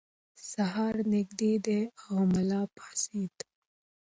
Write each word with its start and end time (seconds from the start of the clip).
سهار 0.51 0.95
نږدې 1.13 1.53
دی 1.65 1.81
او 2.05 2.15
ملا 2.33 2.61
پاڅېد. 2.75 3.35